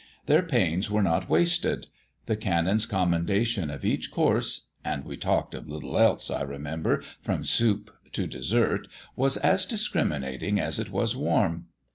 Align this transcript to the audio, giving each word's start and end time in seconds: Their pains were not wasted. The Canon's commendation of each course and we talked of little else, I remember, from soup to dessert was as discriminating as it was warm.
Their 0.25 0.41
pains 0.41 0.89
were 0.89 1.03
not 1.03 1.29
wasted. 1.29 1.85
The 2.25 2.35
Canon's 2.35 2.87
commendation 2.87 3.69
of 3.69 3.85
each 3.85 4.09
course 4.09 4.65
and 4.83 5.05
we 5.05 5.15
talked 5.15 5.53
of 5.53 5.69
little 5.69 5.95
else, 5.95 6.31
I 6.31 6.41
remember, 6.41 7.03
from 7.21 7.43
soup 7.45 7.91
to 8.13 8.25
dessert 8.25 8.87
was 9.15 9.37
as 9.37 9.67
discriminating 9.67 10.59
as 10.59 10.79
it 10.79 10.89
was 10.89 11.15
warm. 11.15 11.67